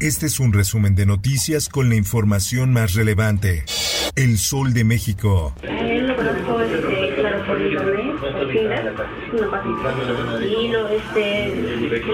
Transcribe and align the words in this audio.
Este 0.00 0.26
es 0.26 0.38
un 0.38 0.52
resumen 0.52 0.94
de 0.94 1.06
noticias 1.06 1.68
con 1.68 1.88
la 1.88 1.96
información 1.96 2.72
más 2.72 2.94
relevante. 2.94 3.64
El 4.14 4.38
Sol 4.38 4.72
de 4.72 4.84
México. 4.84 5.52
Él 5.62 6.06
lo 6.06 6.14
conozco, 6.14 6.60
este, 6.60 7.14
claro, 7.16 7.44
por 7.44 7.60
internet, 7.60 8.14
por 8.20 8.52
Tinder, 8.52 8.94
no 8.94 9.50
pasa. 9.50 10.44
Y 10.44 10.68
lo, 10.68 10.88
este, 10.88 11.56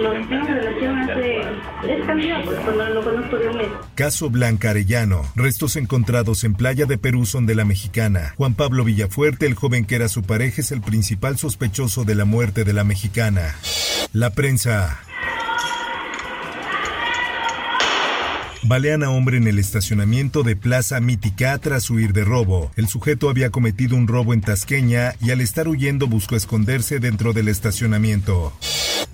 lo 0.02 0.12
tengo 0.12 0.44
una 0.44 0.54
relación 0.54 0.98
hace, 0.98 1.40
es 1.40 2.06
candidato, 2.06 2.44
pues, 2.46 2.60
cuando 2.60 2.88
lo 2.88 3.04
conozco 3.04 3.36
de 3.36 3.48
un 3.48 3.56
mes. 3.58 3.68
Caso 3.94 4.30
Blanca 4.30 4.70
Arellano. 4.70 5.22
Restos 5.36 5.76
encontrados 5.76 6.44
en 6.44 6.54
playa 6.54 6.86
de 6.86 6.96
Perú 6.96 7.26
son 7.26 7.44
de 7.44 7.54
la 7.54 7.66
mexicana. 7.66 8.32
Juan 8.38 8.54
Pablo 8.54 8.84
Villafuerte, 8.84 9.44
el 9.44 9.54
joven 9.54 9.84
que 9.84 9.96
era 9.96 10.08
su 10.08 10.22
pareja, 10.22 10.62
es 10.62 10.72
el 10.72 10.80
principal 10.80 11.36
sospechoso 11.36 12.04
de 12.04 12.14
la 12.14 12.24
muerte 12.24 12.64
de 12.64 12.72
la 12.72 12.84
mexicana. 12.84 13.56
La 14.14 14.30
prensa. 14.30 15.00
Balean 18.66 19.02
a 19.02 19.10
hombre 19.10 19.36
en 19.36 19.46
el 19.46 19.58
estacionamiento 19.58 20.42
de 20.42 20.56
Plaza 20.56 20.98
Mítica 20.98 21.58
tras 21.58 21.90
huir 21.90 22.14
de 22.14 22.24
robo. 22.24 22.70
El 22.76 22.88
sujeto 22.88 23.28
había 23.28 23.50
cometido 23.50 23.94
un 23.94 24.08
robo 24.08 24.32
en 24.32 24.40
Tasqueña 24.40 25.12
y 25.20 25.32
al 25.32 25.42
estar 25.42 25.68
huyendo 25.68 26.06
buscó 26.06 26.34
esconderse 26.34 26.98
dentro 26.98 27.34
del 27.34 27.48
estacionamiento. 27.48 28.54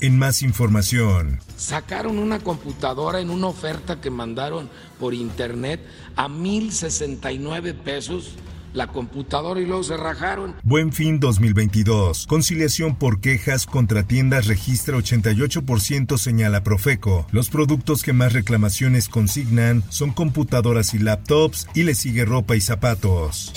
En 0.00 0.16
más 0.20 0.42
información, 0.42 1.40
Sacaron 1.56 2.20
una 2.20 2.38
computadora 2.38 3.20
en 3.20 3.28
una 3.28 3.48
oferta 3.48 4.00
que 4.00 4.08
mandaron 4.08 4.70
por 5.00 5.14
internet 5.14 5.80
a 6.14 6.28
1.069 6.28 7.74
pesos 7.74 8.36
la 8.72 8.86
computadora 8.86 9.60
y 9.60 9.66
luego 9.66 9.82
se 9.82 9.96
rajaron. 9.96 10.54
Buen 10.62 10.92
Fin 10.92 11.20
2022. 11.20 12.26
Conciliación 12.26 12.96
por 12.96 13.20
quejas 13.20 13.66
contra 13.66 14.02
tiendas 14.02 14.46
registra 14.46 14.96
88% 14.96 16.18
señala 16.18 16.62
Profeco. 16.62 17.26
Los 17.32 17.50
productos 17.50 18.02
que 18.02 18.12
más 18.12 18.32
reclamaciones 18.32 19.08
consignan 19.08 19.82
son 19.88 20.12
computadoras 20.12 20.94
y 20.94 20.98
laptops 20.98 21.66
y 21.74 21.84
le 21.84 21.94
sigue 21.94 22.24
ropa 22.24 22.56
y 22.56 22.60
zapatos. 22.60 23.52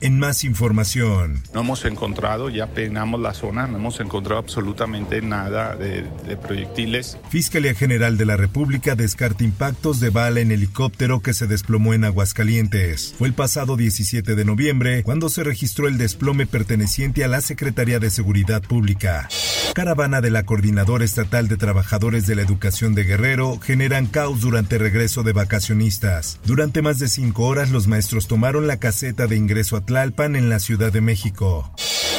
En 0.00 0.18
más 0.18 0.44
información, 0.44 1.42
No 1.54 1.60
hemos 1.60 1.84
encontrado, 1.84 2.50
ya 2.50 2.66
peinamos 2.66 3.20
la 3.20 3.34
zona, 3.34 3.66
no 3.66 3.78
hemos 3.78 4.00
encontrado 4.00 4.38
absolutamente 4.38 5.22
nada 5.22 5.74
de, 5.76 6.04
de 6.26 6.36
proyectiles. 6.36 7.18
Fiscalía 7.30 7.74
General 7.74 8.16
de 8.16 8.26
la 8.26 8.36
República 8.36 8.94
descarta 8.94 9.44
impactos 9.44 10.00
de 10.00 10.10
bala 10.10 10.40
en 10.40 10.52
helicóptero 10.52 11.20
que 11.20 11.34
se 11.34 11.46
desplomó 11.46 11.94
en 11.94 12.04
Aguascalientes. 12.04 13.14
Fue 13.18 13.28
el 13.28 13.34
pasado 13.34 13.76
17 13.76 14.34
de 14.34 14.44
noviembre 14.44 15.02
cuando 15.02 15.28
se 15.28 15.44
registró 15.44 15.88
el 15.88 15.98
desplome 15.98 16.46
perteneciente 16.46 17.24
a 17.24 17.28
la 17.28 17.40
Secretaría 17.40 17.98
de 17.98 18.10
Seguridad 18.10 18.62
Pública. 18.62 19.28
Caravana 19.74 20.20
de 20.20 20.30
la 20.30 20.44
Coordinadora 20.44 21.04
Estatal 21.04 21.48
de 21.48 21.56
Trabajadores 21.56 22.26
de 22.26 22.34
la 22.34 22.42
Educación 22.42 22.94
de 22.94 23.04
Guerrero 23.04 23.58
generan 23.60 24.06
caos 24.06 24.40
durante 24.40 24.78
regreso 24.78 25.22
de 25.22 25.32
vacacionistas. 25.32 26.40
Durante 26.44 26.82
más 26.82 26.98
de 26.98 27.08
cinco 27.08 27.44
horas 27.44 27.70
los 27.70 27.86
maestros 27.86 28.26
tomaron 28.26 28.66
la 28.66 28.78
caseta 28.78 29.26
de 29.26 29.36
ingreso 29.36 29.75
a 29.75 29.75
Tlalpan 29.82 30.36
en 30.36 30.48
la 30.48 30.58
Ciudad 30.58 30.92
de 30.92 31.00
México. 31.00 31.70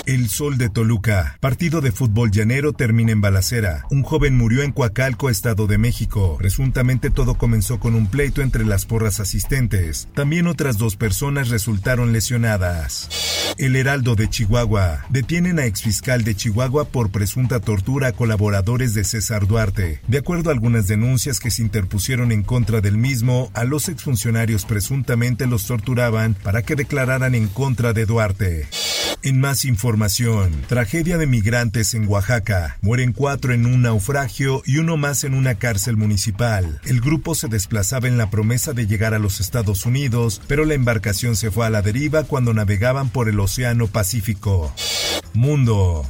El 0.07 0.29
Sol 0.29 0.57
de 0.57 0.69
Toluca. 0.69 1.37
Partido 1.41 1.81
de 1.81 1.91
fútbol 1.91 2.31
llanero 2.31 2.71
termina 2.71 3.11
en 3.11 3.19
balacera. 3.19 3.83
Un 3.91 4.03
joven 4.03 4.37
murió 4.37 4.63
en 4.63 4.71
Coacalco, 4.71 5.29
Estado 5.29 5.67
de 5.67 5.77
México. 5.77 6.37
Presuntamente 6.37 7.09
todo 7.09 7.37
comenzó 7.37 7.77
con 7.81 7.93
un 7.93 8.07
pleito 8.07 8.41
entre 8.41 8.63
las 8.63 8.85
porras 8.85 9.19
asistentes. 9.19 10.07
También 10.13 10.47
otras 10.47 10.77
dos 10.77 10.95
personas 10.95 11.49
resultaron 11.49 12.13
lesionadas. 12.13 13.09
El 13.57 13.75
Heraldo 13.75 14.15
de 14.15 14.29
Chihuahua. 14.29 15.05
Detienen 15.09 15.59
a 15.59 15.65
exfiscal 15.65 16.23
de 16.23 16.35
Chihuahua 16.35 16.85
por 16.85 17.09
presunta 17.09 17.59
tortura 17.59 18.07
a 18.07 18.13
colaboradores 18.13 18.93
de 18.93 19.03
César 19.03 19.45
Duarte. 19.45 19.99
De 20.07 20.19
acuerdo 20.19 20.51
a 20.51 20.53
algunas 20.53 20.87
denuncias 20.87 21.41
que 21.41 21.51
se 21.51 21.63
interpusieron 21.63 22.31
en 22.31 22.43
contra 22.43 22.79
del 22.79 22.97
mismo, 22.97 23.51
a 23.53 23.65
los 23.65 23.89
exfuncionarios 23.89 24.63
presuntamente 24.63 25.47
los 25.47 25.67
torturaban 25.67 26.33
para 26.33 26.61
que 26.61 26.75
declararan 26.75 27.35
en 27.35 27.49
contra 27.49 27.91
de 27.91 28.05
Duarte. 28.05 28.69
En 29.27 29.41
más 29.41 29.65
información, 29.65 30.53
tragedia 30.69 31.17
de 31.17 31.27
migrantes 31.27 31.93
en 31.93 32.07
Oaxaca. 32.07 32.77
Mueren 32.79 33.11
cuatro 33.11 33.51
en 33.51 33.65
un 33.65 33.81
naufragio 33.81 34.61
y 34.65 34.77
uno 34.77 34.95
más 34.95 35.25
en 35.25 35.33
una 35.33 35.55
cárcel 35.55 35.97
municipal. 35.97 36.79
El 36.85 37.01
grupo 37.01 37.35
se 37.35 37.49
desplazaba 37.49 38.07
en 38.07 38.17
la 38.17 38.29
promesa 38.29 38.71
de 38.71 38.87
llegar 38.87 39.13
a 39.13 39.19
los 39.19 39.41
Estados 39.41 39.85
Unidos, 39.85 40.41
pero 40.47 40.63
la 40.63 40.75
embarcación 40.75 41.35
se 41.35 41.51
fue 41.51 41.65
a 41.65 41.69
la 41.69 41.81
deriva 41.81 42.23
cuando 42.23 42.53
navegaban 42.53 43.09
por 43.09 43.27
el 43.27 43.37
Océano 43.41 43.87
Pacífico. 43.87 44.73
Mundo. 45.33 46.09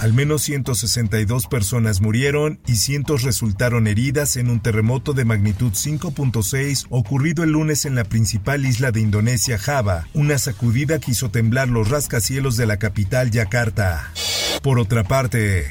Al 0.00 0.14
menos 0.14 0.40
162 0.44 1.46
personas 1.46 2.00
murieron 2.00 2.58
y 2.66 2.76
cientos 2.76 3.22
resultaron 3.22 3.86
heridas 3.86 4.38
en 4.38 4.48
un 4.48 4.58
terremoto 4.58 5.12
de 5.12 5.26
magnitud 5.26 5.72
5.6 5.72 6.86
ocurrido 6.88 7.44
el 7.44 7.50
lunes 7.50 7.84
en 7.84 7.94
la 7.94 8.04
principal 8.04 8.64
isla 8.64 8.92
de 8.92 9.02
Indonesia, 9.02 9.58
Java, 9.58 10.08
una 10.14 10.38
sacudida 10.38 11.00
que 11.00 11.10
hizo 11.10 11.30
temblar 11.30 11.68
los 11.68 11.90
rascacielos 11.90 12.56
de 12.56 12.64
la 12.64 12.78
capital, 12.78 13.30
Yakarta. 13.30 14.10
Por 14.62 14.78
otra 14.78 15.04
parte, 15.04 15.70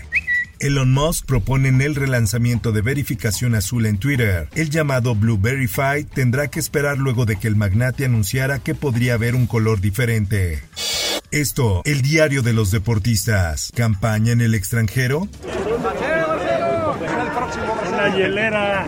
Elon 0.60 0.94
Musk 0.94 1.26
propone 1.26 1.70
el 1.84 1.96
relanzamiento 1.96 2.72
de 2.72 2.82
verificación 2.82 3.56
azul 3.56 3.88
en 3.88 3.98
Twitter. 3.98 4.48
El 4.54 4.70
llamado 4.70 5.16
Blue 5.16 5.40
Verify 5.40 6.04
tendrá 6.04 6.50
que 6.50 6.60
esperar 6.60 7.00
luego 7.00 7.26
de 7.26 7.38
que 7.38 7.48
el 7.48 7.56
magnate 7.56 8.06
anunciara 8.06 8.60
que 8.60 8.76
podría 8.76 9.16
haber 9.16 9.34
un 9.34 9.48
color 9.48 9.82
diferente. 9.82 10.62
Esto, 11.32 11.84
el 11.86 12.02
diario 12.02 12.42
de 12.42 12.54
los 12.54 12.72
deportistas. 12.72 13.72
¿Campaña 13.76 14.32
en 14.32 14.42
el 14.42 14.56
extranjero? 14.56 15.28
Una 17.88 18.16
hielera. 18.16 18.88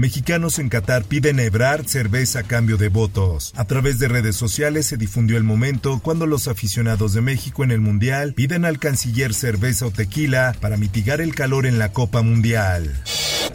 Mexicanos 0.00 0.58
en 0.58 0.70
Qatar 0.70 1.04
piden 1.04 1.40
a 1.40 1.84
cerveza 1.84 2.38
a 2.38 2.42
cambio 2.44 2.78
de 2.78 2.88
votos. 2.88 3.52
A 3.54 3.66
través 3.66 3.98
de 3.98 4.08
redes 4.08 4.34
sociales 4.34 4.86
se 4.86 4.96
difundió 4.96 5.36
el 5.36 5.44
momento 5.44 6.00
cuando 6.02 6.24
los 6.24 6.48
aficionados 6.48 7.12
de 7.12 7.20
México 7.20 7.64
en 7.64 7.70
el 7.70 7.82
Mundial 7.82 8.32
piden 8.32 8.64
al 8.64 8.78
canciller 8.78 9.34
cerveza 9.34 9.84
o 9.84 9.90
tequila 9.90 10.56
para 10.58 10.78
mitigar 10.78 11.20
el 11.20 11.34
calor 11.34 11.66
en 11.66 11.78
la 11.78 11.92
Copa 11.92 12.22
Mundial. 12.22 12.98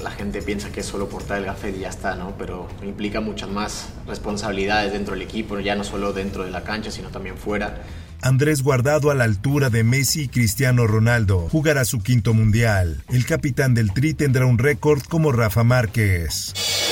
La 0.04 0.12
gente 0.12 0.44
piensa 0.44 0.72
que 0.72 0.82
es 0.82 0.86
solo 0.86 1.10
portar 1.10 1.40
el 1.40 1.46
gafet 1.46 1.78
y 1.78 1.80
ya 1.80 1.90
está, 1.90 2.16
¿no? 2.16 2.38
Pero 2.38 2.68
implica 2.84 3.22
muchas 3.22 3.50
más 3.50 3.88
responsabilidades 4.06 4.94
dentro 4.94 5.16
del 5.16 5.24
equipo, 5.24 5.60
ya 5.60 5.74
no 5.74 5.84
solo 5.84 6.14
dentro 6.14 6.46
de 6.46 6.52
la 6.52 6.62
cancha, 6.62 6.92
sino 6.92 7.10
también 7.10 7.38
fuera. 7.40 7.82
Andrés 8.26 8.64
Guardado 8.64 9.12
a 9.12 9.14
la 9.14 9.24
altura 9.24 9.70
de 9.70 9.84
Messi 9.84 10.24
y 10.24 10.28
Cristiano 10.28 10.88
Ronaldo 10.88 11.48
jugará 11.52 11.86
su 11.86 12.02
quinto 12.02 12.34
mundial. 12.34 13.04
El 13.10 13.24
capitán 13.24 13.76
del 13.76 13.94
Tri 13.94 14.16
tendrá 14.16 14.48
un 14.48 14.58
récord 14.58 15.04
como 15.04 15.32
Rafa 15.32 15.64
Márquez. 15.64 16.52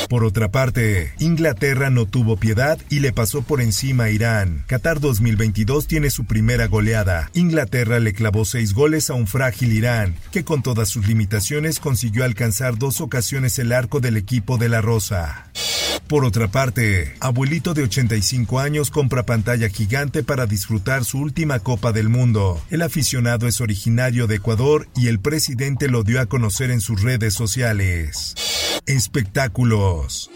Por 0.09 0.25
otra 0.25 0.51
parte, 0.51 1.11
Inglaterra 1.17 1.89
no 1.89 2.05
tuvo 2.05 2.37
piedad 2.37 2.77
y 2.91 2.99
le 2.99 3.13
pasó 3.13 3.41
por 3.41 3.61
encima 3.61 4.03
a 4.03 4.09
Irán. 4.11 4.63
Qatar 4.67 4.99
2022 4.99 5.87
tiene 5.87 6.11
su 6.11 6.25
primera 6.25 6.67
goleada. 6.67 7.31
Inglaterra 7.33 7.99
le 7.99 8.13
clavó 8.13 8.45
seis 8.45 8.75
goles 8.75 9.09
a 9.09 9.15
un 9.15 9.25
frágil 9.25 9.73
Irán, 9.73 10.13
que 10.31 10.43
con 10.43 10.61
todas 10.61 10.89
sus 10.89 11.07
limitaciones 11.07 11.79
consiguió 11.79 12.25
alcanzar 12.25 12.77
dos 12.77 13.01
ocasiones 13.01 13.57
el 13.57 13.71
arco 13.71 14.01
del 14.01 14.17
equipo 14.17 14.59
de 14.59 14.69
la 14.69 14.81
Rosa. 14.81 15.49
Por 16.07 16.25
otra 16.25 16.49
parte, 16.49 17.15
abuelito 17.19 17.73
de 17.73 17.83
85 17.83 18.59
años 18.59 18.91
compra 18.91 19.23
pantalla 19.23 19.69
gigante 19.69 20.23
para 20.23 20.45
disfrutar 20.45 21.05
su 21.05 21.19
última 21.19 21.59
Copa 21.59 21.91
del 21.91 22.09
Mundo. 22.09 22.61
El 22.69 22.81
aficionado 22.81 23.47
es 23.47 23.61
originario 23.61 24.27
de 24.27 24.35
Ecuador 24.35 24.87
y 24.95 25.07
el 25.07 25.19
presidente 25.19 25.87
lo 25.87 26.03
dio 26.03 26.19
a 26.19 26.25
conocer 26.25 26.71
en 26.71 26.81
sus 26.81 27.01
redes 27.01 27.33
sociales. 27.33 28.35
Espectáculos. 28.85 30.29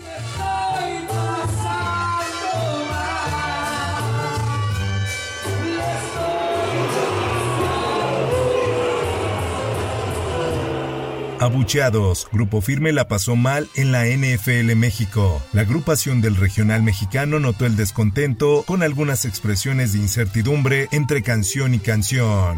Abucheados, 11.39 12.27
Grupo 12.31 12.61
Firme 12.61 12.91
la 12.91 13.07
pasó 13.07 13.35
mal 13.35 13.67
en 13.75 13.91
la 13.91 14.05
NFL 14.05 14.75
México. 14.75 15.39
La 15.53 15.61
agrupación 15.61 16.19
del 16.19 16.35
regional 16.35 16.81
mexicano 16.81 17.39
notó 17.39 17.67
el 17.67 17.75
descontento 17.75 18.63
con 18.65 18.81
algunas 18.81 19.23
expresiones 19.23 19.93
de 19.93 19.99
incertidumbre 19.99 20.87
entre 20.91 21.21
canción 21.21 21.75
y 21.75 21.79
canción. 21.79 22.57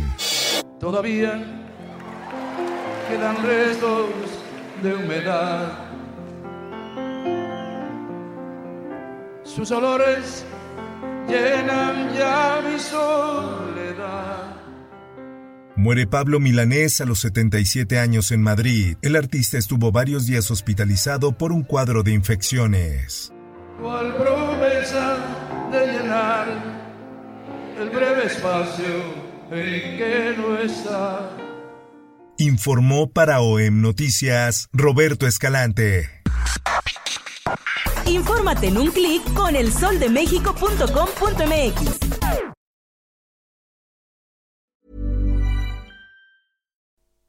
Todavía 0.80 1.44
quedan 3.10 3.44
restos 3.46 4.12
de 4.81 4.96
humedad. 4.96 5.74
Sus 9.44 9.70
olores 9.72 10.46
llenan 11.28 12.14
ya 12.14 12.62
mi 12.66 12.80
soledad. 12.80 14.58
Muere 15.80 16.06
Pablo 16.08 16.40
Milanés 16.42 17.00
a 17.00 17.06
los 17.06 17.22
77 17.22 18.00
años 18.00 18.34
en 18.34 18.42
Madrid. 18.42 18.98
El 19.02 19.16
artista 19.16 19.58
estuvo 19.58 19.94
varios 19.94 20.26
días 20.26 20.52
hospitalizado 20.52 21.31
por 21.31 21.54
un 21.54 21.64
cuadro 21.64 22.04
de 22.04 22.12
infecciones. 22.12 23.31
Cual 23.81 24.14
promesa 24.18 25.16
de 25.72 25.88
llenar 25.88 26.48
el 27.80 27.90
breve 27.92 28.26
espacio 28.26 28.84
en 29.52 29.98
que 29.98 30.36
no 30.38 30.58
está. 30.58 31.31
Informó 32.40 33.10
para 33.10 33.40
OEM 33.40 33.80
Noticias 33.80 34.68
Roberto 34.74 35.28
Escalante. 35.28 36.10
Infórmate 38.06 38.68
en 38.68 38.80
un 38.80 38.92
clic 38.92 39.24
con 39.34 39.56
elsoldemexico.com.mx. 39.56 42.19